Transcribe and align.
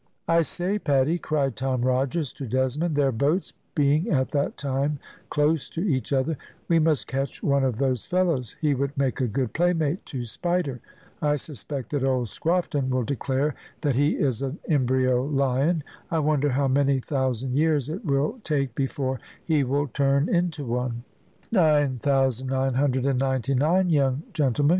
"I 0.27 0.41
say, 0.41 0.79
Paddy," 0.79 1.19
cried 1.19 1.55
Tom 1.55 1.83
Rogers 1.83 2.33
to 2.33 2.47
Desmond, 2.47 2.95
their 2.95 3.11
boats 3.11 3.53
being 3.75 4.09
at 4.09 4.31
that 4.31 4.57
time 4.57 4.97
close 5.29 5.69
to 5.69 5.81
each 5.81 6.11
other, 6.11 6.39
"we 6.67 6.79
must 6.79 7.05
catch 7.05 7.43
one 7.43 7.63
of 7.63 7.75
those 7.77 8.07
fellows; 8.07 8.55
he 8.59 8.73
would 8.73 8.97
make 8.97 9.21
a 9.21 9.27
good 9.27 9.53
playmate 9.53 10.03
to 10.07 10.25
Spider. 10.25 10.79
I 11.21 11.35
suspect 11.35 11.91
that 11.91 12.03
old 12.03 12.29
Scrofton 12.29 12.89
will 12.89 13.03
declare 13.03 13.53
that 13.81 13.95
he 13.95 14.13
is 14.15 14.43
embryo 14.67 15.23
lion. 15.23 15.83
I 16.09 16.17
wonder 16.17 16.49
how 16.49 16.67
many 16.67 16.99
thousand 16.99 17.53
years 17.53 17.87
it 17.87 18.03
will 18.03 18.39
take 18.43 18.73
before 18.73 19.19
he 19.45 19.63
will 19.63 19.87
turn 19.87 20.29
into 20.33 20.65
one?" 20.65 21.03
"Nine 21.51 21.99
thousand 21.99 22.47
nine 22.47 22.73
hundred 22.73 23.05
and 23.05 23.19
ninety 23.19 23.53
nine, 23.53 23.91
young 23.91 24.23
gentlemen!" 24.33 24.69